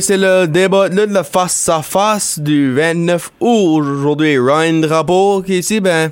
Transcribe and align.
C'est 0.00 0.16
le 0.18 0.46
débat 0.46 0.88
de 0.88 1.02
la 1.04 1.24
face 1.24 1.68
à 1.68 1.80
face 1.82 2.38
du 2.38 2.74
29 2.74 3.30
août 3.40 3.80
aujourd'hui. 3.80 4.38
Ryan 4.38 4.80
Drapeau 4.80 5.42
qui 5.42 5.54
est 5.54 5.58
ici, 5.60 5.80
ben 5.80 6.10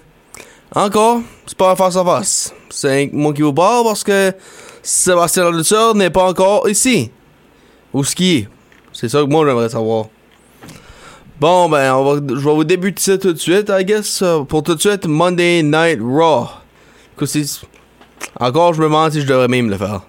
encore, 0.74 1.20
c'est 1.46 1.56
pas 1.56 1.72
un 1.72 1.76
face 1.76 1.96
à 1.96 2.04
face. 2.04 2.54
C'est 2.70 3.10
moi 3.12 3.32
qui 3.34 3.42
vous 3.42 3.52
parle 3.52 3.84
parce 3.84 4.02
que 4.02 4.32
Sébastien 4.82 5.50
Luther 5.50 5.94
n'est 5.94 6.10
pas 6.10 6.24
encore 6.28 6.68
ici. 6.68 7.10
Qui 8.16 8.36
est? 8.36 8.48
C'est 8.92 9.08
ça 9.08 9.20
que 9.20 9.26
moi 9.26 9.46
j'aimerais 9.46 9.68
savoir. 9.68 10.06
Bon 11.40 11.68
ben, 11.68 11.92
je 12.28 12.34
vais 12.34 12.54
vous 12.54 12.64
débuter 12.64 13.02
ça 13.02 13.18
tout 13.18 13.32
de 13.32 13.38
suite, 13.38 13.70
I 13.70 13.84
guess. 13.84 14.22
euh, 14.22 14.44
Pour 14.44 14.62
tout 14.62 14.74
de 14.74 14.80
suite, 14.80 15.06
Monday 15.06 15.62
Night 15.62 15.98
Raw. 16.00 16.46
Encore, 18.40 18.74
je 18.74 18.80
me 18.80 18.86
demande 18.86 19.12
si 19.12 19.20
je 19.20 19.26
devrais 19.26 19.48
même 19.48 19.68
le 19.68 19.76
faire. 19.76 20.02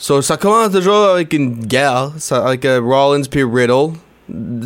So, 0.00 0.22
ça 0.22 0.36
commence 0.36 0.70
déjà 0.70 1.14
avec 1.14 1.32
une 1.32 1.56
guerre, 1.56 2.12
ça, 2.18 2.46
avec 2.46 2.64
euh, 2.64 2.80
Rollins 2.80 3.24
puis 3.28 3.42
Riddle. 3.42 3.94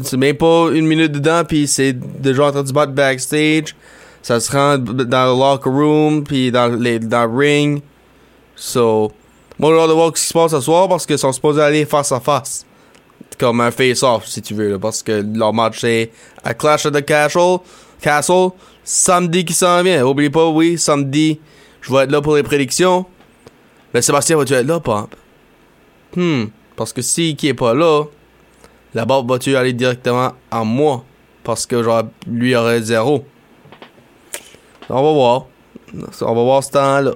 C'est 0.05 0.19
même 0.19 0.37
pas 0.37 0.69
une 0.73 0.87
minute 0.87 1.13
dedans, 1.13 1.43
puis 1.49 1.67
c'est 1.67 1.95
déjà 1.95 2.49
en 2.49 2.53
train 2.53 2.63
de 2.63 2.69
se 2.69 2.73
battre 2.75 2.93
backstage. 2.93 3.75
Ça 4.21 4.41
se 4.41 4.53
rend 4.53 4.77
dans 4.77 5.33
le 5.33 5.39
locker 5.39 5.71
room, 5.71 6.23
puis 6.23 6.53
dans 6.53 6.67
le 6.69 7.39
ring. 7.39 7.81
So, 8.55 9.11
moi 9.59 9.73
j'ai 9.73 9.81
hâte 9.81 9.89
de 9.89 9.95
voir 9.95 10.09
ce 10.09 10.21
qui 10.21 10.29
se 10.29 10.35
passe 10.35 10.51
ce 10.51 10.61
soir 10.61 10.89
parce 10.89 11.07
qu'ils 11.07 11.19
sont 11.19 11.33
supposés 11.33 11.63
aller 11.63 11.87
face 11.87 12.13
à 12.13 12.21
face. 12.21 12.67
Comme 13.39 13.63
un 13.63 13.71
face-off, 13.71 14.27
si 14.27 14.43
tu 14.43 14.53
veux, 14.53 14.73
là, 14.73 14.79
parce 14.79 15.03
que 15.03 15.25
leur 15.35 15.55
match 15.55 15.81
c'est 15.81 16.11
à 16.45 16.53
Clash 16.53 16.85
of 16.85 16.93
the 16.93 17.03
Castle, 17.03 17.59
Castle, 18.03 18.51
samedi 18.85 19.47
qui 19.47 19.55
s'en 19.55 19.83
vient. 19.83 20.05
Oublie 20.05 20.29
pas, 20.29 20.49
oui, 20.49 20.79
samedi, 20.79 21.41
je 21.81 21.91
vais 21.91 22.01
être 22.05 22.11
là 22.11 22.21
pour 22.21 22.37
les 22.37 22.43
prédictions. 22.43 23.07
Mais 23.95 24.03
Sébastien, 24.03 24.37
vas-tu 24.37 24.53
être 24.53 24.67
là, 24.67 24.79
Pomp? 24.79 25.09
Hmm, 26.17 26.45
parce 26.77 26.93
que 26.93 27.03
si 27.03 27.37
qui 27.37 27.49
est 27.49 27.55
pas 27.55 27.75
là, 27.75 28.05
la 28.95 29.05
barbe 29.05 29.31
va-tu 29.31 29.57
aller 29.57 29.73
directement 29.73 30.33
à 30.51 30.65
moi? 30.65 31.05
Parce 31.45 31.67
que 31.67 31.83
genre, 31.83 32.05
lui 32.27 32.55
aurait 32.55 32.83
zéro. 32.83 33.25
On 34.89 35.03
va 35.03 35.13
voir. 35.13 35.47
On 36.21 36.35
va 36.35 36.43
voir 36.43 36.63
ce 36.63 36.71
temps-là. 36.71 37.15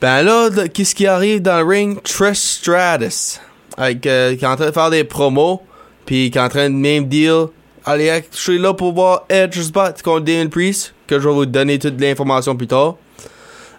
Ben 0.00 0.22
là, 0.22 0.48
qu'est-ce 0.72 0.94
qui 0.94 1.06
arrive 1.06 1.42
dans 1.42 1.58
le 1.58 1.64
ring? 1.64 2.02
Trish 2.02 2.38
Stratus. 2.38 3.40
Avec, 3.76 4.06
euh, 4.06 4.36
qui 4.36 4.44
est 4.44 4.48
en 4.48 4.56
train 4.56 4.66
de 4.66 4.72
faire 4.72 4.90
des 4.90 5.04
promos. 5.04 5.62
Puis 6.06 6.30
qui 6.30 6.38
est 6.38 6.40
en 6.40 6.48
train 6.48 6.70
de 6.70 6.74
même 6.74 7.06
dire 7.06 7.48
Allez, 7.84 8.22
je 8.32 8.38
suis 8.38 8.58
là 8.58 8.74
pour 8.74 8.92
voir 8.92 9.24
Edge 9.28 9.70
battre 9.72 10.02
contre 10.02 10.24
Damien 10.24 10.48
Priest. 10.48 10.94
Que 11.06 11.18
je 11.18 11.28
vais 11.28 11.34
vous 11.34 11.46
donner 11.46 11.78
toute 11.78 12.00
l'information 12.00 12.56
plus 12.56 12.66
tard. 12.66 12.96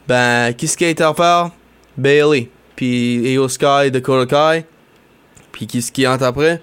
Ben, 0.08 0.54
qu'est-ce 0.54 0.76
qui 0.78 0.86
a 0.86 0.90
été 0.90 1.04
à 1.04 1.14
faire? 1.14 1.52
Bailey. 1.98 2.50
Puis 2.80 3.34
Io 3.34 3.50
Sky, 3.50 3.92
Dakota 3.92 4.26
Kai. 4.26 4.66
Puis 5.52 5.68
qu'est-ce 5.68 5.92
qui 5.92 6.08
entre 6.08 6.24
après? 6.24 6.62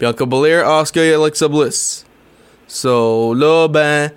Bianca 0.00 0.24
Belair, 0.24 0.66
Asuka 0.66 1.04
et 1.04 1.12
Alexa 1.12 1.46
Bliss. 1.46 2.06
So, 2.66 3.34
là, 3.34 3.68
ben, 3.68 4.10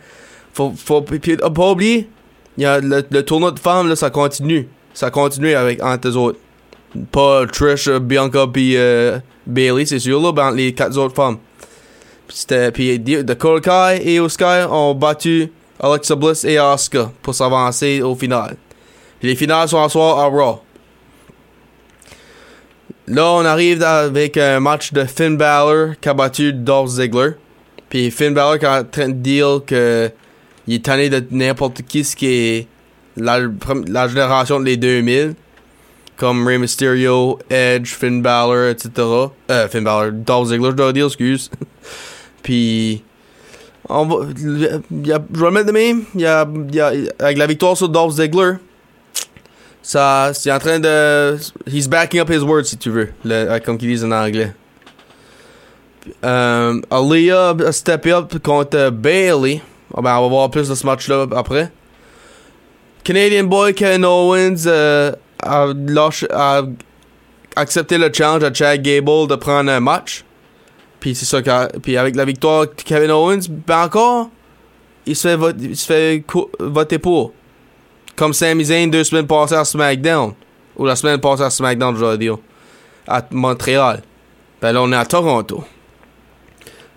faut, 0.53 0.71
faut, 0.77 1.01
puis, 1.01 1.35
ah, 1.43 1.49
pas 1.49 1.71
oublier, 1.71 2.07
y 2.57 2.63
a 2.63 2.79
le, 2.79 3.03
le 3.11 3.25
tournoi 3.25 3.51
de 3.51 3.59
femmes, 3.59 3.89
là, 3.89 3.97
ça 3.97 4.09
continue. 4.09 4.69
Ça 4.93 5.11
continue 5.11 5.53
avec, 5.55 5.83
entre 5.83 6.07
les 6.07 6.15
autres. 6.15 6.39
Pas 7.11 7.45
Trish, 7.47 7.89
Bianca 7.89 8.47
puis 8.47 8.77
euh, 8.77 9.19
Bailey, 9.45 9.85
c'est 9.85 9.99
sûr, 9.99 10.21
là, 10.21 10.31
ben, 10.31 10.51
les 10.51 10.73
quatre 10.73 10.97
autres 10.97 11.15
femmes. 11.15 11.39
Puis 12.29 12.97
Dakota 13.25 13.97
Kai 13.97 14.07
et 14.07 14.15
Io 14.15 14.29
Sky 14.29 14.63
ont 14.71 14.95
battu 14.95 15.51
Alexa 15.81 16.15
Bliss 16.15 16.45
et 16.45 16.57
Asuka 16.57 17.11
pour 17.21 17.35
s'avancer 17.35 18.01
au 18.01 18.15
final. 18.15 18.55
Les 19.21 19.35
finales 19.35 19.67
sont 19.67 19.79
en 19.79 19.89
soir 19.89 20.19
à 20.19 20.27
Raw. 20.27 20.61
Là, 23.07 23.31
on 23.33 23.45
arrive 23.45 23.83
avec 23.83 24.35
un 24.37 24.59
match 24.59 24.91
de 24.91 25.03
Finn 25.03 25.37
Balor 25.37 25.95
qui 26.01 26.09
a 26.09 26.13
battu 26.15 26.53
Dolph 26.53 26.89
Ziggler. 26.89 27.31
Puis 27.87 28.09
Finn 28.09 28.33
Balor 28.33 28.57
qui 28.57 28.65
est 28.65 28.67
en 28.67 28.83
train 28.83 29.09
de 29.09 29.13
dire 29.13 29.61
que 29.65 30.09
il 30.67 30.75
est 30.75 30.85
tanné 30.85 31.09
de 31.09 31.23
n'importe 31.29 31.83
qui 31.83 32.03
ce 32.03 32.15
qui 32.15 32.27
est 32.27 32.67
la, 33.15 33.39
génération 34.07 34.59
des 34.59 34.77
2000. 34.77 35.35
Comme 36.17 36.47
Rey 36.47 36.57
Mysterio, 36.57 37.37
Edge, 37.49 37.93
Finn 37.93 38.21
Balor, 38.21 38.69
etc. 38.69 38.89
Euh, 39.51 39.67
Finn 39.67 39.83
Balor, 39.83 40.11
Dolph 40.13 40.47
Ziggler, 40.47 40.71
je 40.71 40.75
dois 40.75 40.93
dire, 40.93 41.07
excuse. 41.07 41.51
Puis, 42.41 43.03
on 43.89 44.29
y 44.31 44.65
a, 44.65 45.19
je 45.33 45.39
vais 45.39 45.45
le 45.45 45.51
mettre 45.51 45.67
de 45.67 45.71
même. 45.73 46.05
Y 46.15 46.25
a, 46.25 46.47
y 46.71 46.79
a, 46.79 46.93
avec 47.19 47.37
la 47.37 47.45
victoire 47.45 47.75
sur 47.75 47.89
Dolph 47.89 48.13
Ziggler, 48.13 48.53
ça, 49.85 50.31
c'est 50.33 50.51
en 50.51 50.57
train 50.57 50.79
de. 50.79 51.37
He's 51.67 51.87
backing 51.87 52.19
up 52.19 52.27
his 52.27 52.39
words, 52.39 52.65
si 52.65 52.75
tu 52.75 52.89
veux, 52.89 53.09
le, 53.23 53.33
euh, 53.33 53.59
comme 53.59 53.77
qu'ils 53.77 53.89
disent 53.89 54.03
en 54.03 54.11
anglais. 54.11 54.51
Euh, 56.23 56.81
Aaliyah 56.89 57.51
a 57.51 57.71
steppé 57.71 58.11
up 58.11 58.35
contre 58.41 58.89
Bailey. 58.89 59.61
Ah 59.95 60.01
ben, 60.01 60.17
on 60.17 60.23
va 60.23 60.27
voir 60.27 60.49
plus 60.49 60.67
de 60.67 60.73
ce 60.73 60.83
match-là 60.87 61.27
après. 61.35 61.71
Canadian 63.03 63.43
Boy 63.43 63.75
Kevin 63.75 64.05
Owens 64.05 64.65
euh, 64.65 65.11
a, 65.43 66.63
accepté 67.55 67.99
le 67.99 68.11
challenge 68.11 68.43
à 68.43 68.51
Chad 68.51 68.81
Gable 68.81 69.27
de 69.27 69.35
prendre 69.35 69.69
un 69.69 69.79
match. 69.79 70.25
Puis 70.99 71.13
c'est 71.13 71.25
ça 71.25 71.69
Puis 71.83 71.95
avec 71.95 72.15
la 72.15 72.25
victoire 72.25 72.65
de 72.65 72.71
Kevin 72.83 73.11
Owens, 73.11 73.47
ben 73.67 73.83
encore, 73.83 74.31
il 75.05 75.15
se 75.15 75.27
fait, 75.75 76.23
voter 76.59 76.97
pour. 76.97 77.33
Comme 78.15 78.33
Sami 78.33 78.65
Zayn 78.65 78.87
deux 78.87 79.03
semaines 79.03 79.27
passées 79.27 79.55
à 79.55 79.65
SmackDown. 79.65 80.33
Ou 80.77 80.85
la 80.85 80.95
semaine 80.95 81.19
passée 81.19 81.43
à 81.43 81.49
SmackDown, 81.49 81.95
je 81.97 82.15
dire. 82.17 82.37
À 83.07 83.23
Montréal. 83.31 84.01
Ben 84.61 84.71
là, 84.71 84.81
on 84.81 84.91
est 84.91 84.95
à 84.95 85.05
Toronto. 85.05 85.63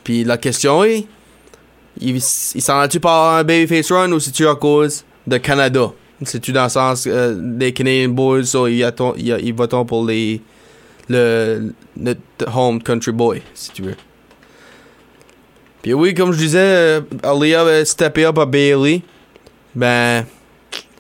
Puis 0.05 0.25
la 0.25 0.39
question 0.39 0.85
est, 0.85 1.07
il, 2.01 2.17
il 2.17 2.21
s'en 2.63 2.79
a-tu 2.79 3.01
par 3.01 3.35
un 3.37 3.45
babyface 3.45 3.91
run 3.93 4.11
ou 4.13 4.21
c'est-tu 4.21 4.47
à 4.49 4.55
cause 4.55 5.05
de 5.27 5.37
Canada? 5.37 5.93
C'est-tu 6.25 6.53
dans 6.53 6.65
le 6.65 6.69
sens 6.69 7.07
euh, 7.07 7.35
des 7.39 7.73
Canadian 7.73 8.09
Boys, 8.09 8.45
so 8.45 8.67
ils, 8.67 8.83
attend- 8.83 9.15
ils, 9.17 9.37
ils 9.43 9.55
votent 9.55 9.87
pour 9.87 10.05
les, 10.05 10.41
le, 11.09 11.73
home 12.53 12.83
country 12.83 13.13
boy, 13.13 13.43
si 13.55 13.71
tu 13.71 13.83
veux. 13.83 13.97
Puis 15.83 15.95
oui, 15.95 16.15
comme 16.15 16.33
je 16.33 16.39
disais, 16.39 16.59
euh, 16.59 17.01
Aaliyah 17.23 17.61
avait 17.61 17.85
steppé 17.85 18.25
up 18.25 18.39
à 18.39 18.47
Bailey. 18.47 19.03
Ben, 19.75 20.25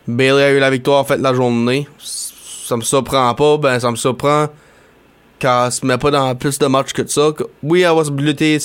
Bailey 0.08 0.42
a 0.42 0.50
eu 0.52 0.58
la 0.58 0.70
victoire 0.70 1.00
en 1.00 1.04
fait 1.04 1.18
la 1.18 1.34
journée. 1.34 1.86
Ça 1.98 2.76
me 2.76 2.82
surprend 2.82 3.34
pas, 3.34 3.58
ben 3.58 3.78
ça 3.78 3.90
me 3.90 3.96
surprend 3.96 4.48
qu'elle 5.38 5.70
se 5.70 5.84
met 5.84 5.98
pas 5.98 6.10
dans 6.10 6.34
plus 6.34 6.58
de 6.58 6.66
matchs 6.66 6.92
que 6.92 7.06
ça. 7.06 7.30
Oui, 7.62 7.82
elle 7.82 7.94
va 7.94 8.04
se 8.04 8.10
lutter 8.10 8.58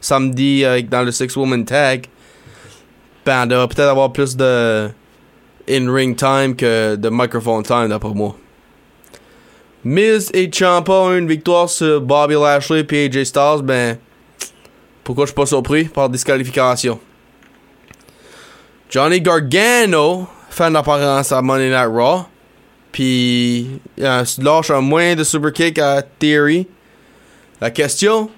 samedi 0.00 0.64
avec, 0.64 0.88
dans 0.88 1.02
le 1.02 1.12
Six 1.12 1.36
Woman 1.36 1.64
Tag. 1.64 2.06
Ben, 3.24 3.42
elle 3.42 3.48
devrait 3.48 3.68
peut-être 3.68 3.90
avoir 3.90 4.10
plus 4.10 4.36
de 4.36 4.88
in-ring 5.68 6.16
time 6.16 6.56
que 6.56 6.96
de 6.96 7.08
microphone 7.10 7.62
time 7.62 7.88
d'après 7.88 8.14
moi. 8.14 8.34
Miz 9.84 10.30
et 10.34 10.50
Ciampa 10.50 10.92
ont 10.92 11.16
une 11.16 11.28
victoire 11.28 11.68
sur 11.68 12.00
Bobby 12.00 12.34
Lashley 12.34 12.86
et 12.90 13.04
AJ 13.06 13.24
Styles, 13.24 13.62
ben, 13.62 13.98
pourquoi 15.04 15.24
je 15.24 15.28
suis 15.28 15.34
pas 15.34 15.46
surpris 15.46 15.84
par 15.84 16.08
disqualification? 16.08 16.98
Johnny 18.90 19.20
Gargano 19.20 20.26
fait 20.50 20.64
une 20.64 20.76
apparence 20.76 21.32
à 21.32 21.40
Monday 21.40 21.70
Night 21.70 21.88
Raw. 21.90 22.26
Puis, 22.92 23.80
il 23.96 24.24
lâche 24.38 24.70
un 24.70 24.80
moins 24.80 25.14
de 25.14 25.24
super 25.24 25.52
kick 25.52 25.78
à 25.78 26.02
Theory. 26.02 26.66
La 27.60 27.70
question, 27.70 28.30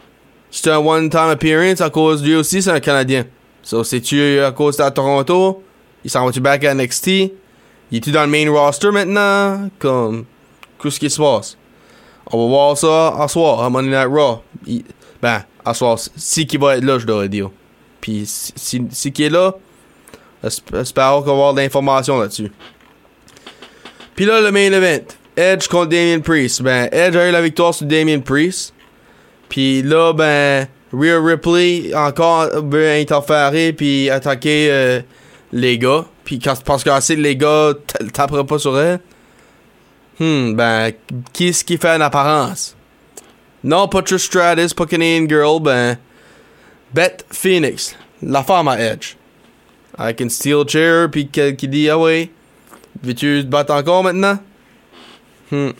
c'est 0.51 0.71
un 0.71 0.79
one-time 0.79 1.31
appearance 1.31 1.81
à 1.81 1.89
cause 1.89 2.23
lui 2.23 2.35
aussi, 2.35 2.61
c'est 2.61 2.71
un 2.71 2.81
Canadien. 2.81 3.25
So, 3.63 3.83
c'est-tu 3.85 4.41
à 4.41 4.53
cause 4.53 4.77
de 4.77 4.89
Toronto? 4.91 5.63
Il 6.05 6.11
s'en 6.11 6.27
va-tu 6.27 6.41
back 6.41 6.65
à 6.65 6.75
NXT? 6.75 7.07
Il 7.09 7.99
est-tu 7.99 8.11
dans 8.11 8.23
le 8.23 8.29
main 8.29 8.51
roster 8.51 8.91
maintenant? 8.91 9.71
Comme, 9.79 10.25
qu'est-ce 10.83 11.01
qui 11.01 11.09
se 11.09 11.21
passe? 11.21 11.57
On 12.31 12.43
va 12.43 12.49
voir 12.49 12.77
ça 12.77 13.17
à 13.19 13.29
soir, 13.29 13.63
à 13.63 13.71
Monday 13.71 13.91
Night 13.91 14.09
Raw. 14.09 14.43
Ben, 15.23 15.45
à 15.65 15.75
soir, 15.75 15.99
si 16.17 16.47
qui 16.47 16.57
va 16.57 16.77
être 16.77 16.85
là, 16.85 16.99
je 16.99 17.07
dois 17.07 17.29
dire. 17.29 17.51
Puis, 18.01 18.25
si, 18.27 18.53
si, 18.57 18.83
si 18.91 19.13
qui 19.13 19.25
est 19.25 19.31
là, 19.31 19.55
Espérons 20.43 21.23
qu'on 21.23 21.27
va 21.27 21.33
avoir 21.33 21.55
de 21.55 21.61
l'information 21.61 22.19
là-dessus. 22.19 22.51
Puis 24.15 24.25
là, 24.25 24.41
le 24.41 24.51
main 24.51 24.73
event. 24.73 25.05
Edge 25.37 25.69
contre 25.69 25.89
Damien 25.89 26.21
Priest. 26.21 26.63
Ben, 26.63 26.89
Edge 26.93 27.17
a 27.17 27.29
eu 27.29 27.33
la 27.33 27.41
victoire 27.41 27.73
sur 27.73 27.87
Damien 27.87 28.21
Priest. 28.21 28.75
Puis 29.49 29.83
là, 29.83 30.13
ben, 30.13 30.67
Rhea 30.93 31.21
Ripley 31.21 31.95
encore 31.95 32.49
veut 32.63 32.91
interférer 32.91 33.73
puis 33.73 34.11
attaquer 34.11 34.69
euh, 34.71 35.01
les 35.53 35.79
gars. 35.79 36.05
Puis 36.25 36.41
parce 36.65 36.85
qu'elle 36.85 37.01
sait 37.03 37.17
les 37.17 37.37
gars 37.37 37.73
taperaient 38.13 38.45
pas 38.45 38.59
sur 38.59 38.79
elle. 38.79 39.01
Hmm, 40.21 40.55
ben, 40.55 40.93
qui 41.33 41.49
est-ce 41.49 41.65
qui 41.65 41.79
fait 41.79 41.97
en 41.97 42.01
apparence? 42.01 42.77
Non, 43.65 43.89
pas 43.89 44.03
Trish 44.03 44.25
Stratus, 44.25 44.75
pas 44.75 44.87
Canadian 44.87 45.27
Girl, 45.29 45.61
ben, 45.61 45.97
Beth 46.93 47.25
Phoenix, 47.31 47.97
la 48.23 48.43
femme 48.43 48.69
à 48.69 48.79
Edge. 48.79 49.17
Avec 49.97 50.21
une 50.21 50.31
steel 50.31 50.67
chair, 50.67 51.11
puis 51.11 51.29
qui, 51.29 51.69
dit, 51.69 51.91
ah 51.91 51.99
ouais, 51.99 52.31
veux-tu 53.03 53.43
te 53.45 53.49
battre 53.49 53.75
encore 53.75 54.03
maintenant? 54.03 54.39
Hmm. 55.51 55.71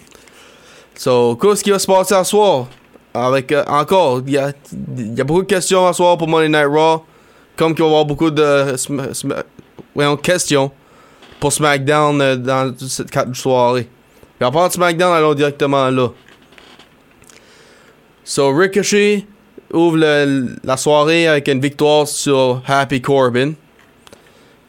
So, 0.95 1.37
qu'est-ce 1.37 1.65
qui 1.65 1.71
va 1.71 1.79
se 1.79 1.87
passer 1.87 2.15
à 2.15 2.25
soir? 2.25 2.69
Avec, 3.15 3.51
euh, 3.53 3.65
encore, 3.67 4.23
il 4.27 4.33
y 4.35 4.39
a, 4.39 4.53
y 4.99 5.21
a 5.21 5.25
beaucoup 5.25 5.43
de 5.43 5.47
questions 5.47 5.87
à 5.87 5.93
soir 5.93 6.19
pour 6.19 6.29
Monday 6.29 6.49
Night 6.49 6.69
Raw. 6.71 7.05
Comme 7.57 7.75
qu'il 7.75 7.83
va 7.83 7.89
y 7.89 7.91
avoir 7.91 8.05
beaucoup 8.05 8.31
de 8.31 8.75
ouais, 9.95 10.17
questions 10.23 10.71
pour 11.41 11.53
SmackDown 11.53 12.21
euh, 12.21 12.37
dans 12.37 12.75
cette 12.79 13.11
quatre 13.11 13.35
soirée. 13.35 13.89
Puis 14.39 14.47
à 14.47 14.51
part 14.51 14.69
de 14.69 14.73
SmackDown, 14.75 15.13
allons 15.13 15.35
directement 15.35 15.91
là. 15.91 16.09
So, 18.25 18.55
Ricochet 18.55 19.27
ouvre 19.73 19.99
la 20.63 20.77
soirée 20.77 21.27
avec 21.27 21.49
une 21.49 21.61
victoire 21.61 22.07
sur 22.07 22.63
Happy 22.67 23.01
Corbin. 23.01 23.53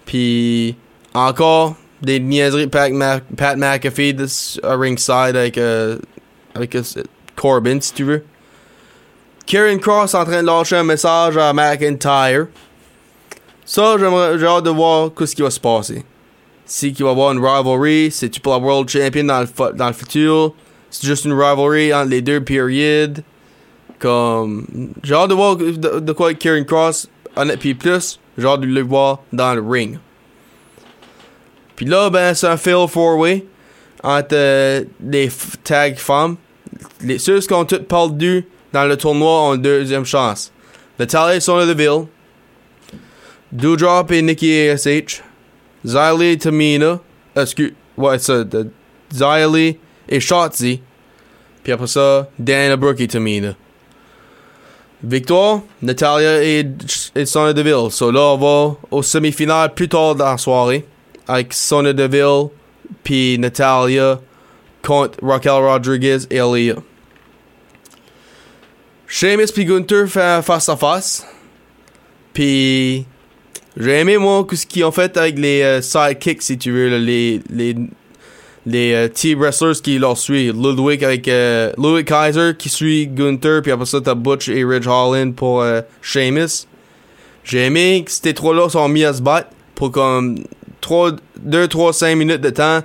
Puis, 0.05 0.75
encore 1.13 1.75
des 2.01 2.19
niaiseries 2.19 2.67
Pat, 2.67 2.91
Pat 3.37 3.57
McAfee 3.57 4.15
à 4.61 4.75
ringside 4.75 5.35
avec, 5.35 5.57
euh, 5.57 5.97
avec 6.53 6.75
euh, 6.75 6.83
Corbin, 7.35 7.79
si 7.79 7.93
tu 7.93 8.03
veux. 8.03 8.23
Karen 9.45 9.79
Cross 9.79 10.13
en 10.13 10.25
train 10.25 10.41
de 10.41 10.47
lâcher 10.47 10.77
un 10.77 10.83
message 10.83 11.37
à 11.37 11.53
McIntyre. 11.53 12.47
Ça, 13.65 13.97
j'aimerais, 13.97 14.37
j'ai 14.39 14.45
hâte 14.45 14.65
de 14.65 14.69
voir 14.69 15.11
ce 15.17 15.35
qui 15.35 15.41
va 15.41 15.49
se 15.49 15.59
passer. 15.59 16.03
Si 16.65 16.93
qu'il 16.93 17.03
va 17.03 17.11
y 17.11 17.13
avoir 17.13 17.31
une 17.31 17.45
rivalry, 17.45 18.09
c'est-tu 18.11 18.39
pour 18.39 18.53
la 18.53 18.59
World 18.59 18.89
Champion 18.89 19.25
dans 19.25 19.41
le, 19.41 19.73
dans 19.73 19.87
le 19.87 19.93
futur? 19.93 20.53
C'est 20.89 21.07
juste 21.07 21.25
une 21.25 21.33
rivalry 21.33 21.93
entre 21.93 22.09
les 22.09 22.21
deux 22.21 22.41
periods? 22.41 23.21
Comme, 23.99 24.65
j'ai 25.03 25.13
hâte 25.13 25.29
de 25.29 25.33
voir 25.33 25.55
de 25.55 26.11
quoi 26.11 26.33
Karen 26.33 26.65
Cross, 26.65 27.07
honnête, 27.35 27.59
puis 27.59 27.73
plus, 27.75 28.19
hâte 28.43 28.61
de 28.61 28.65
le 28.65 28.81
voir 28.81 29.19
dans 29.31 29.53
le 29.53 29.61
ring. 29.61 29.97
Puis 31.75 31.85
là, 31.85 32.09
ben, 32.09 32.33
c'est 32.33 32.47
un 32.47 32.57
fail 32.57 32.87
four-way 32.87 33.45
entre 34.03 34.33
euh, 34.33 34.83
les 35.03 35.27
f- 35.29 35.55
tag 35.63 35.97
femmes. 35.97 36.35
Les, 37.01 37.17
ceux 37.17 37.39
qui 37.39 37.53
ont 37.53 37.65
toutes 37.65 37.87
perdu 37.87 38.45
dans 38.71 38.85
le 38.85 38.97
tournoi 38.97 39.49
ont 39.49 39.55
deuxième 39.55 40.05
chance. 40.05 40.51
Natalia 40.99 41.39
Sonya 41.39 41.65
Deville, 41.65 42.07
Doudrop 43.51 44.11
et 44.11 44.21
Nikki 44.21 44.69
ASH, 44.69 45.21
Xylee 45.85 46.31
et 46.33 46.37
Tamina, 46.37 46.99
excuse, 47.35 47.73
ouais, 47.97 48.17
ça, 48.19 48.43
Xylee 49.11 49.77
et 50.09 50.19
Shotzi, 50.19 50.81
puis 51.63 51.71
après 51.73 51.87
ça, 51.87 52.29
Dana 52.39 52.75
Brooke 52.77 53.01
et 53.01 53.07
Tamina. 53.07 53.55
Victoire, 55.03 55.61
Natalia 55.81 56.41
et, 56.43 56.65
et 57.15 57.25
Sonya 57.25 57.53
Deville. 57.53 57.91
So 57.91 58.09
là, 58.09 58.21
on 58.21 58.37
va 58.37 58.75
au 58.89 59.03
semi-finale 59.03 59.73
plus 59.73 59.89
tard 59.89 60.15
dans 60.15 60.31
la 60.31 60.37
soirée 60.37 60.85
avec 61.27 61.53
Sonya 61.53 61.91
Deville 61.93 62.49
puis 63.03 63.37
Natalia 63.37 64.19
contre 64.81 65.17
Raquel 65.21 65.51
Rodriguez 65.51 66.19
et 66.29 66.39
Aaliyah. 66.39 66.75
Sheamus 69.07 69.51
puis 69.53 69.65
Gunther 69.65 70.07
fait 70.07 70.41
face 70.41 70.69
à 70.69 70.77
face. 70.77 71.25
Puis 72.33 73.05
j'ai 73.77 73.99
aimé 73.99 74.17
moi 74.17 74.45
ce 74.51 74.65
qu'ils 74.65 74.85
ont 74.85 74.91
fait 74.91 75.15
avec 75.17 75.37
les 75.37 75.61
euh, 75.61 75.81
sidekicks 75.81 76.41
si 76.41 76.57
tu 76.57 76.71
veux 76.71 76.97
les 76.97 77.41
les 77.49 77.75
les 78.65 78.93
euh, 78.93 79.07
team 79.07 79.39
wrestlers 79.39 79.81
qui 79.81 79.99
leur 79.99 80.17
suivent. 80.17 80.55
Ludwig 80.55 81.03
avec 81.03 81.27
euh, 81.27 81.71
Ludwig 81.77 82.05
Kaiser 82.05 82.51
qui 82.57 82.69
suit 82.69 83.07
Gunther 83.07 83.61
puis 83.61 83.71
après 83.71 83.85
ça 83.85 83.99
t'as 84.01 84.15
Butch 84.15 84.49
et 84.49 84.63
Ridge 84.63 84.87
Holland 84.87 85.33
pour 85.33 85.61
euh, 85.61 85.81
Sheamus. 86.01 86.67
J'ai 87.43 87.65
aimé 87.65 88.03
que 88.05 88.11
ces 88.11 88.33
trois-là 88.33 88.69
sont 88.69 88.87
mis 88.87 89.03
à 89.03 89.13
se 89.13 89.21
battre 89.21 89.49
pour 89.75 89.91
comme 89.91 90.37
3, 90.81 91.11
2, 91.41 91.67
3, 91.67 91.93
5 91.93 92.15
minutes 92.15 92.41
de 92.41 92.49
temps. 92.49 92.79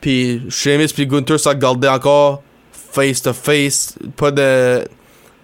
Puis 0.00 0.42
Sheamus 0.50 0.88
puis 0.88 1.06
Gunther 1.06 1.40
se 1.40 1.48
regardaient 1.48 1.88
encore 1.88 2.42
face 2.72 3.22
to 3.22 3.32
face. 3.32 3.94
Pas 4.16 4.30
de. 4.30 4.84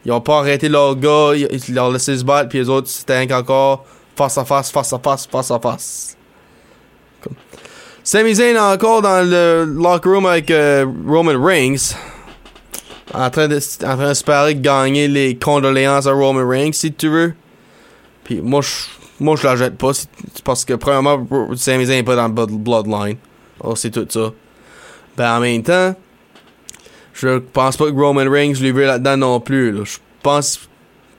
Ils 0.05 0.13
ont 0.13 0.21
pas 0.21 0.39
arrêté 0.39 0.69
leur 0.69 0.95
gars, 0.97 1.33
ils, 1.35 1.75
leur 1.75 1.91
laissé 1.91 2.17
se 2.17 2.25
battre, 2.25 2.49
puis 2.49 2.59
les 2.59 2.69
autres 2.69 2.87
c'était 2.87 3.27
encore 3.33 3.85
face 4.15 4.39
à 4.39 4.45
face, 4.45 4.71
face 4.71 4.93
à 4.93 5.01
face, 5.01 5.27
face 5.27 5.51
à 5.51 5.59
face. 5.59 6.17
Sami 8.07 8.37
Zayn 8.37 8.57
encore 8.57 9.03
dans 9.03 9.29
le 9.29 9.65
locker 9.65 10.09
room 10.09 10.27
avec 10.27 10.49
euh, 10.53 10.87
Roman 11.09 11.43
Reigns. 11.43 11.97
En 13.13 13.29
train 13.31 13.49
de 13.49 13.57
en 13.85 13.97
train 13.97 14.07
d'espérer 14.07 14.55
gagner 14.55 15.09
les 15.09 15.37
condoléances 15.37 16.07
à 16.07 16.13
Roman 16.13 16.47
Reigns 16.49 16.73
si 16.73 16.93
tu 16.93 17.09
veux. 17.09 17.35
Puis 18.23 18.41
moi 18.41 18.61
je 18.61 18.69
moi 19.19 19.35
je 19.35 19.43
la 19.45 19.57
jette 19.57 19.77
pas 19.77 19.91
parce 20.45 20.65
que 20.65 20.75
premièrement 20.75 21.27
Sami 21.57 21.87
Zayn 21.87 21.99
est 21.99 22.03
pas 22.05 22.15
dans 22.15 22.29
le 22.29 22.33
blood- 22.33 22.53
bloodline. 22.53 23.17
Oh 23.59 23.75
c'est 23.75 23.91
tout 23.91 24.07
ça. 24.09 24.31
Ben 25.17 25.39
en 25.39 25.41
même 25.41 25.65
temps, 25.65 25.97
je 27.13 27.39
pense 27.39 27.77
pas 27.77 27.87
que 27.87 27.91
Roman 27.91 28.31
Reigns 28.31 28.55
lui 28.61 28.71
veut 28.71 28.87
là-dedans 28.87 29.17
non 29.17 29.41
plus. 29.41 29.85
Je 29.85 29.99
pense 30.23 30.61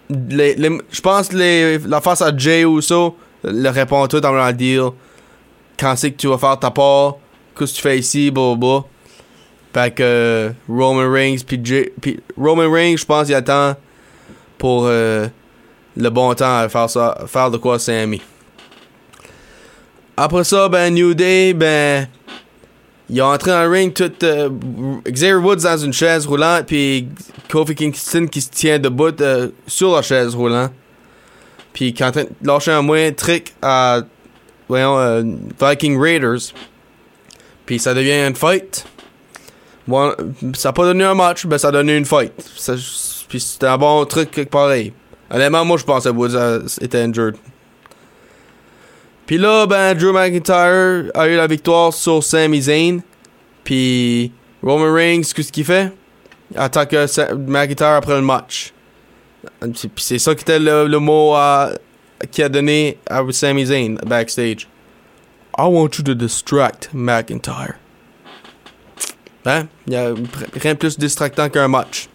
je 0.10 1.01
pense 1.01 1.34
la 1.34 2.00
face 2.00 2.22
à 2.22 2.31
Jay 2.38 2.62
Uso 2.62 3.18
le 3.44 3.69
répond 3.72 4.07
tout 4.07 4.22
dans 4.22 4.31
le 4.31 4.54
deal. 4.54 4.92
Quand 5.79 5.95
c'est 5.95 6.12
que 6.12 6.18
tu 6.18 6.27
vas 6.27 6.38
faire 6.38 6.59
ta 6.59 6.71
part, 6.71 7.15
qu'est-ce 7.57 7.74
que 7.74 7.75
tu 7.77 7.81
fais 7.81 8.00
ici, 8.00 8.31
blablabla. 8.31 8.83
Fait 9.74 9.94
que 9.94 10.01
euh, 10.03 10.50
Roman 10.68 11.12
Reigns 11.12 11.38
puis 11.45 12.19
Roman 12.35 12.71
Reigns, 12.71 12.97
je 12.97 13.06
pense 13.06 13.27
qu'il 13.27 13.35
attend 13.35 13.75
pour 14.57 14.85
euh, 14.88 15.27
le 15.95 16.09
bon 16.09 16.33
temps 16.33 16.59
à 16.62 16.69
faire 16.69 16.89
ça, 16.89 17.15
faire 17.27 17.51
de 17.51 17.57
quoi 17.57 17.77
Sammy. 17.77 18.19
Après 20.15 20.44
ça, 20.44 20.68
ben 20.68 20.91
New 20.91 21.13
Day, 21.13 21.53
ben 21.53 22.07
il 23.10 23.19
est 23.19 23.22
entré 23.22 23.51
dans 23.51 23.63
le 23.63 23.69
ring 23.69 23.93
tout 23.93 24.12
euh, 24.24 24.50
Xavier 25.07 25.36
Woods 25.36 25.57
dans 25.57 25.77
une 25.77 25.93
chaise 25.93 26.25
roulante 26.25 26.65
puis 26.65 27.07
Kofi 27.50 27.75
Kingston 27.75 28.25
qui 28.25 28.41
se 28.41 28.50
tient 28.50 28.79
debout 28.79 29.15
sur 29.67 29.96
la 29.96 30.01
chaise 30.01 30.34
roulante. 30.34 30.72
Puis 31.72 31.93
qui 31.93 32.01
est 32.01 32.05
en 32.05 32.12
train 32.12 32.24
de 32.24 32.29
lâcher 32.41 32.72
un 32.72 32.81
moyen 32.81 33.12
trick 33.12 33.53
à 33.62 34.01
voyons 34.67 34.97
euh, 34.97 35.24
Viking 35.59 36.00
Raiders. 36.00 36.53
Puis 37.65 37.79
ça 37.79 37.93
devient 37.93 38.25
une 38.27 38.36
fight. 38.36 38.86
Bon, 39.88 40.13
ça 40.53 40.69
a 40.69 40.74
pas 40.74 40.83
donné 40.86 41.03
un 41.03 41.13
match, 41.15 41.45
ben 41.45 41.57
ça 41.57 41.69
a 41.69 41.71
donné 41.71 41.95
une 41.97 42.05
fight. 42.05 42.33
Puis 43.29 43.39
c'était 43.39 43.67
un 43.67 43.77
bon 43.77 44.03
truc 44.05 44.50
pareil. 44.50 44.93
Honnêtement, 45.29 45.65
moi 45.65 45.77
je 45.77 45.83
pensais 45.83 46.09
que 46.09 46.15
Woods 46.15 46.36
était 46.81 47.00
injured. 47.01 47.36
Puis 49.25 49.38
là, 49.38 49.65
ben, 49.65 49.93
Drew 49.93 50.13
McIntyre 50.13 51.12
a 51.13 51.27
eu 51.27 51.36
la 51.36 51.47
victoire 51.47 51.93
sur 51.93 52.24
Sami 52.24 52.62
Zayn. 52.62 53.01
Puis 53.65 54.31
Roman 54.63 54.93
Reigns, 54.93 55.24
qu'est-ce 55.36 55.51
qu'il 55.51 55.65
fait? 55.65 55.91
Attaque 56.55 56.93
euh, 56.93 57.07
McIntyre 57.36 57.88
après 57.95 58.15
le 58.15 58.21
match. 58.21 58.74
Puis 59.62 59.89
c'est 59.97 60.19
ça 60.19 60.33
qui 60.33 60.43
était 60.43 60.59
le 60.59 60.97
mot 61.00 61.33
à- 61.36 61.71
qu'il 62.31 62.43
a 62.43 62.50
donné 62.50 62.97
à 63.09 63.21
Sami 63.31 63.65
Zayn 63.65 63.95
backstage. 64.05 64.67
I 65.57 65.67
want 65.67 65.97
you 65.97 66.03
to 66.03 66.13
distract 66.13 66.89
McIntyre. 66.93 67.75
Hein? 69.45 69.67
Il 69.88 69.95
a 69.95 70.13
rien 70.53 70.74
de 70.74 70.77
plus 70.77 70.97
distractant 70.97 71.50
qu'un 71.50 71.67
match. 71.67 72.09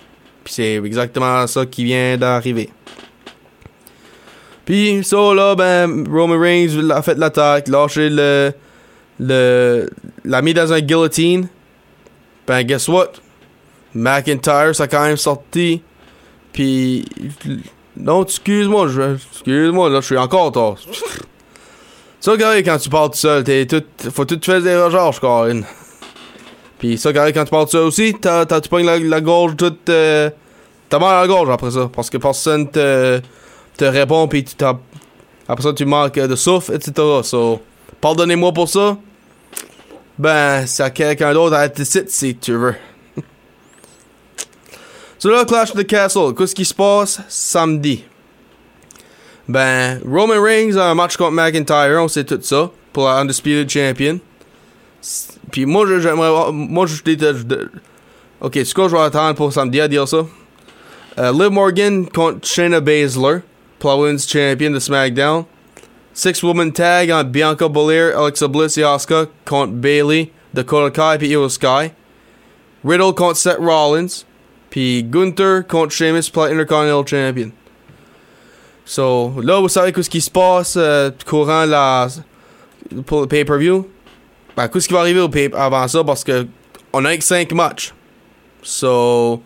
Puis 0.45 0.55
c'est 0.55 0.75
exactement 0.77 1.47
ça 1.47 1.67
qui 1.67 1.85
vient 1.85 2.17
d'arriver. 2.17 2.71
Puis 4.65 5.03
ça 5.03 5.17
là, 5.35 5.55
ben, 5.55 6.05
Roman 6.09 6.39
Reigns 6.39 6.91
a 6.91 7.03
fait 7.03 7.19
l'attaque, 7.19 7.69
lâché 7.69 8.09
le. 8.11 8.53
le 9.19 9.91
l'a 10.25 10.43
mis 10.43 10.55
dans 10.55 10.73
un 10.73 10.81
guillotine. 10.81 11.49
Ben, 12.47 12.63
guess 12.63 12.89
what? 12.89 13.13
McIntyre, 13.95 14.75
ça 14.75 14.85
a 14.85 14.89
quand 14.89 15.05
même 15.05 15.17
sorti. 15.17 15.83
Puis. 16.53 17.05
Non, 17.97 18.25
excuse-moi, 18.25 18.89
excuse-moi, 19.33 19.91
là, 19.91 20.01
je 20.01 20.07
suis 20.07 20.19
encore 20.19 20.53
tard. 20.53 20.77
Ça, 22.21 22.37
gars, 22.37 22.63
quand 22.63 22.79
tu 22.79 22.89
parles 22.89 23.11
tout 23.11 23.19
seul, 23.19 23.45
t'es 23.45 23.67
tout. 23.67 23.83
Faut 24.11 24.25
tout 24.25 24.39
faire 24.43 24.63
des 24.63 24.77
recharges, 24.77 25.21
Corinne. 25.21 25.65
Puis 26.79 26.97
ça, 26.97 27.13
gars, 27.13 27.31
quand 27.33 27.45
tu 27.45 27.51
parles 27.51 27.65
tout 27.65 27.73
seul 27.73 27.83
aussi, 27.83 28.15
t'as, 28.15 28.47
tu 28.61 28.69
pognes 28.69 28.87
la, 28.87 29.21
gorge 29.21 29.57
toute. 29.57 29.89
euh, 29.89 30.31
t'as 30.89 30.99
mal 30.99 31.17
à 31.17 31.21
la 31.23 31.27
gorge 31.27 31.51
après 31.51 31.71
ça. 31.73 31.91
Parce 31.93 32.09
que 32.11 32.19
personne 32.19 32.71
te 32.71 33.21
te 33.77 33.85
répond 33.85 34.29
puis 34.29 34.45
tu 34.45 34.55
t'as 34.55 34.79
Après 35.49 35.63
ça, 35.63 35.73
tu 35.73 35.85
manques 35.85 36.15
de 36.15 36.37
souffle, 36.37 36.75
etc. 36.75 36.93
So, 37.23 37.61
pardonnez-moi 38.01 38.53
pour 38.53 38.69
ça. 38.69 38.97
Ben, 40.19 40.67
c'est 40.67 40.83
à 40.83 40.91
quelqu'un 40.91 41.33
d'autre 41.33 41.57
à 41.57 41.65
être 41.65 41.81
ici, 41.81 42.03
si 42.07 42.37
tu 42.37 42.53
veux. 42.53 42.75
So 45.23 45.31
là, 45.31 45.45
Clash 45.45 45.71
of 45.71 45.77
the 45.77 45.87
Castle, 45.87 46.35
qu'est-ce 46.35 46.53
qui 46.53 46.65
se 46.65 46.75
passe 46.75 47.21
samedi? 47.29 48.05
Ben, 49.49 50.01
Roman 50.05 50.41
Reigns 50.43 50.77
a 50.77 50.91
un 50.91 50.95
match 50.95 51.17
contre 51.17 51.31
McIntyre, 51.31 52.03
on 52.03 52.09
sait 52.09 52.25
tout 52.25 52.41
ça, 52.43 52.73
pour 52.93 53.05
la 53.05 53.21
Undisputed 53.21 53.71
Champion. 53.71 54.19
Puis 55.53 55.65
moi, 55.65 55.87
j'aimerais. 56.01 56.51
Moi, 56.51 56.87
je 56.87 57.03
déteste. 57.05 57.47
Ok, 58.41 58.55
c'est 58.55 58.65
je 58.67 58.97
attendre 58.97 59.37
pour 59.37 59.53
samedi 59.53 59.81
à 59.81 59.87
dire 59.87 60.09
ça? 60.09 60.27
Euh, 61.19 61.33
Liv 61.33 61.51
Morgan 61.53 62.09
contre 62.09 62.45
Shayna 62.45 62.81
Baszler 62.81 63.43
pour 63.79 63.91
la 63.91 63.97
Women's 63.97 64.29
Champion 64.29 64.71
de 64.71 64.81
SmackDown. 64.81 65.45
Six 66.15 66.43
Woman 66.43 66.73
Tag 66.73 67.13
entre 67.13 67.31
Bianca 67.31 67.69
Belair, 67.69 68.19
Alexa 68.19 68.49
Bliss 68.49 68.77
et 68.77 68.85
contre 69.45 69.73
Bailey, 69.73 70.33
Dakota 70.53 70.91
Kai 70.91 71.19
puis 71.19 71.29
Io 71.29 71.49
Sky. 71.49 71.93
Riddle 72.85 73.15
contre 73.15 73.37
Seth 73.37 73.59
Rollins. 73.61 74.25
Puis 74.73 75.05
Gunther 75.05 75.67
contre 75.67 75.93
Sheamus 75.93 76.31
pour 76.33 76.47
la 76.47 76.53
Intercontinental 76.53 77.07
Champion. 77.07 77.51
So, 78.87 79.35
là, 79.43 79.61
vous 79.61 79.69
savez 79.69 79.93
ce 80.03 80.09
qui 80.09 80.23
se 80.23 80.31
passe 80.31 80.77
euh, 80.79 81.11
courant 81.27 81.67
la, 81.67 82.09
pour 83.05 83.21
le 83.21 83.27
pay-per-view? 83.27 83.87
Ben, 84.57 84.69
qu'est-ce 84.69 84.89
qui 84.89 84.95
va 84.95 85.01
arriver 85.01 85.21
au 85.21 85.29
pay 85.29 85.51
avant 85.55 85.87
ça? 85.87 86.03
Parce 86.03 86.25
que 86.25 86.47
on 86.91 87.05
a 87.05 87.15
que 87.15 87.23
5 87.23 87.53
matchs. 87.53 87.93
So, 88.63 89.43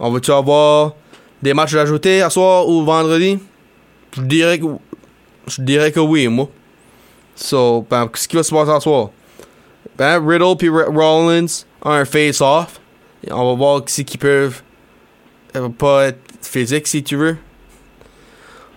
on 0.00 0.10
va-tu 0.10 0.32
avoir 0.32 0.94
des 1.40 1.54
matchs 1.54 1.74
ajoutés 1.74 2.20
à 2.22 2.28
soir 2.28 2.66
ou 2.68 2.84
vendredi? 2.84 3.38
Je 4.16 4.22
dirais 4.22 4.58
que, 4.58 4.66
je 5.46 5.62
dirais 5.62 5.92
que 5.92 6.00
oui, 6.00 6.26
moi. 6.26 6.48
So, 7.36 7.86
ben, 7.88 8.08
qu'est-ce 8.08 8.26
qui 8.26 8.34
va 8.34 8.42
se 8.42 8.52
passer 8.52 8.72
à 8.72 8.80
soir? 8.80 9.10
Ben, 9.96 10.20
Riddle 10.26 10.56
puis 10.58 10.68
Rollins 10.68 11.46
ont 11.80 11.90
un 11.92 12.04
face-off. 12.04 12.80
On 13.30 13.50
va 13.50 13.54
voir 13.54 13.82
si 13.86 14.04
qui 14.04 14.18
peuvent 14.18 14.62
euh, 15.56 15.68
pas 15.68 16.06
être 16.06 16.20
physique 16.42 16.86
si 16.86 17.02
tu 17.02 17.16
veux. 17.16 17.36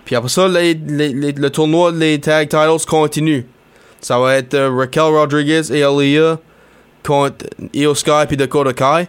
Puis 0.04 0.16
après 0.16 0.28
ça, 0.28 0.48
le 0.48 1.48
tournoi 1.48 1.92
des 1.92 2.20
tag 2.20 2.48
titles 2.48 2.86
continue. 2.88 3.46
Ça 4.00 4.18
va 4.18 4.36
être 4.36 4.54
euh, 4.54 4.70
Raquel 4.74 5.02
Rodriguez 5.02 5.72
et 5.72 5.82
Aaliyah 5.82 6.38
contre 7.04 7.46
Io 7.74 7.94
Sky 7.94 8.26
puis 8.26 8.36
Dakota 8.36 8.72
Kai. 8.72 9.08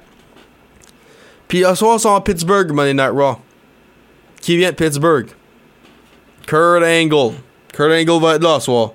Puis 1.48 1.63
à 1.63 1.75
soir, 1.75 2.00
c'est 2.00 2.08
en 2.08 2.22
Pittsburgh, 2.22 2.72
Monday 2.72 2.93
Night 2.93 3.12
Raw. 3.13 3.38
Qui 4.41 4.58
vient 4.58 4.72
de 4.72 4.75
Pittsburgh? 4.75 5.27
Kurt 6.46 6.84
Angle. 6.84 7.36
Kurt 7.74 7.91
Angle 7.91 8.22
va 8.22 8.36
être 8.36 8.43
là 8.43 8.60
ce 8.60 8.65
soir. 8.65 8.91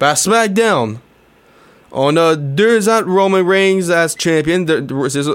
À 0.00 0.16
SmackDown, 0.16 0.98
on 1.92 2.16
a 2.16 2.36
deux 2.36 2.88
ans 2.88 3.00
de 3.02 3.06
Roman 3.06 3.44
Reigns 3.46 3.90
as 3.90 4.14
champion. 4.18 4.64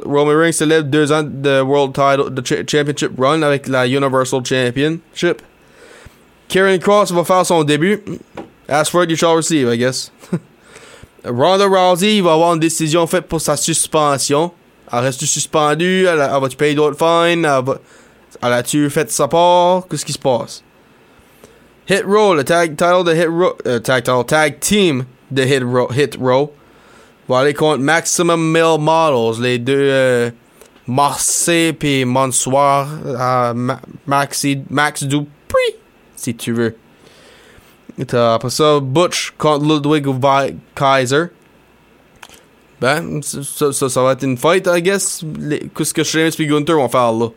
Roman 0.05 0.37
Reigns 0.37 0.53
célèbre 0.53 0.89
deux 0.89 1.11
ans 1.11 1.23
de 1.23 1.61
World 1.61 1.93
Title, 1.93 2.31
de 2.33 2.45
cha- 2.45 2.65
Championship 2.67 3.11
Run 3.17 3.41
avec 3.43 3.67
la 3.67 3.85
Universal 3.87 4.43
Championship. 4.45 5.41
Karen 6.47 6.79
Cross 6.79 7.11
va 7.11 7.23
faire 7.23 7.45
son 7.45 7.63
début. 7.63 8.01
Ask 8.67 8.91
for 8.91 9.03
it, 9.03 9.09
you 9.09 9.15
shall 9.15 9.35
receive, 9.35 9.67
I 9.67 9.77
guess. 9.77 10.11
Ronda 11.25 11.65
Rousey, 11.67 12.21
va 12.21 12.33
avoir 12.33 12.53
une 12.53 12.59
décision 12.59 13.05
faite 13.07 13.27
pour 13.27 13.41
sa 13.41 13.57
suspension. 13.57 14.51
Elle 14.91 14.99
reste 14.99 15.25
suspendue, 15.25 16.05
elle, 16.05 16.17
va-tu 16.17 16.55
payer 16.55 16.73
d'autres 16.73 16.97
fines, 16.97 17.43
elle, 17.45 17.63
elle 18.41 18.53
a-tu 18.53 18.89
fait 18.89 19.11
sa 19.11 19.27
part, 19.27 19.85
qu'est-ce 19.89 20.05
qui 20.05 20.13
se 20.13 20.19
passe? 20.19 20.63
Hit 21.89 22.03
Row, 22.05 22.33
le 22.35 22.43
tag 22.45 22.77
title 22.77 23.03
de 23.05 23.13
Hit 23.13 23.27
Row, 23.27 23.53
euh, 23.65 23.79
tag 23.79 24.05
tag 24.25 24.59
team 24.59 25.03
de 25.31 25.43
Hit 25.43 25.63
Row, 25.63 25.87
Hit 25.93 26.17
Row 26.19 26.53
va 27.29 27.39
aller 27.39 27.53
contre 27.53 27.79
Maximum 27.79 28.51
Male 28.51 28.79
Models, 28.79 29.41
les 29.43 29.59
deux 29.59 29.75
euh, 29.77 30.31
Marseille 30.87 31.73
puis 31.73 32.05
Monsoir, 32.05 32.87
euh, 33.05 33.53
Ma- 33.53 33.81
Maxi, 34.05 34.61
Max 34.69 35.03
Dupree, 35.03 35.75
si 36.15 36.35
tu 36.35 36.53
veux. 36.53 36.75
Et 37.99 38.05
t'as 38.05 38.35
après 38.35 38.49
ça, 38.51 38.79
Butch 38.79 39.33
contre 39.37 39.65
Ludwig 39.65 40.05
Kaiser. 40.75 41.25
Ben, 42.79 43.21
ça, 43.23 43.73
ça, 43.73 43.89
ça 43.89 44.03
va 44.03 44.11
être 44.11 44.23
une 44.23 44.37
fight, 44.37 44.67
I 44.71 44.81
guess. 44.81 45.25
Qu'est-ce 45.75 45.93
que 45.93 46.03
Sheamus 46.03 46.31
et 46.39 46.45
Gunther 46.45 46.75
vont 46.75 46.87
faire 46.87 47.11
là. 47.11 47.29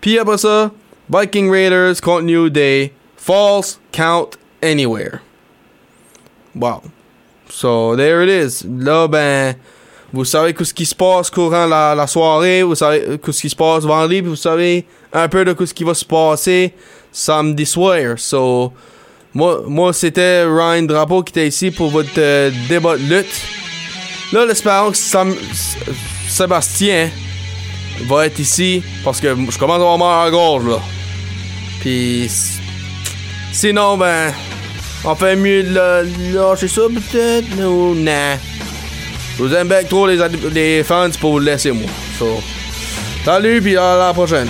Puis 0.00 0.18
après 0.18 0.38
ça, 0.38 0.72
Viking 1.08 1.48
Raiders 1.50 2.00
contre 2.02 2.22
New 2.22 2.50
Day. 2.50 2.92
False 3.16 3.80
count 3.92 4.30
anywhere. 4.60 5.20
Wow. 6.56 6.82
So, 7.48 7.94
there 7.96 8.22
it 8.24 8.28
is. 8.28 8.64
Là, 8.66 9.06
ben, 9.06 9.54
vous 10.12 10.24
savez 10.24 10.54
ce 10.58 10.72
qui 10.72 10.86
se 10.86 10.94
passe 10.94 11.30
courant 11.30 11.66
la, 11.66 12.06
soirée, 12.06 12.62
vous 12.62 12.74
savez 12.74 13.18
ce 13.30 13.40
qui 13.40 13.50
se 13.50 13.56
passe 13.56 13.84
vendredi, 13.84 14.20
vous 14.20 14.36
savez 14.36 14.86
un 15.12 15.28
peu 15.28 15.44
de 15.44 15.54
ce 15.64 15.74
qui 15.74 15.84
va 15.84 15.94
se 15.94 16.04
passer 16.04 16.72
samedi 17.12 17.66
soir. 17.66 18.18
So, 18.18 18.72
moi, 19.34 19.62
moi 19.66 19.92
c'était 19.92 20.44
Ryan 20.44 20.82
Drapeau 20.82 21.22
qui 21.22 21.30
était 21.32 21.48
ici 21.48 21.70
pour 21.70 21.90
votre 21.90 22.10
euh, 22.18 22.50
débat 22.68 22.96
de 22.96 23.02
lutte. 23.02 23.42
Là, 24.32 24.46
l'espérons 24.46 24.90
que 24.90 24.96
Sam- 24.96 25.36
Sébastien 26.28 27.10
va 28.06 28.26
être 28.26 28.38
ici 28.38 28.82
parce 29.04 29.20
que 29.20 29.28
je 29.28 29.58
commence 29.58 29.76
à 29.76 29.80
avoir 29.80 29.98
mal 29.98 30.26
à 30.26 30.30
gorge 30.30 30.66
là. 30.66 30.80
Puis 31.80 32.28
sinon, 33.52 33.96
ben, 33.96 34.32
on 35.06 35.14
fait 35.14 35.36
mieux 35.36 35.62
de 35.62 36.34
lâcher 36.34 36.68
ça 36.68 36.82
peut-être 36.92 37.58
ou 37.60 37.94
non? 37.94 38.38
Je 39.36 39.42
vous 39.42 39.54
aime 39.54 39.72
trop 39.88 40.06
les, 40.06 40.18
les 40.52 40.82
fans 40.82 41.10
pour 41.20 41.32
vous 41.32 41.38
laisser 41.38 41.70
moi. 41.70 41.88
So, 42.18 42.40
salut 43.24 43.60
puis 43.62 43.76
à 43.76 43.96
la 43.96 44.12
prochaine. 44.12 44.48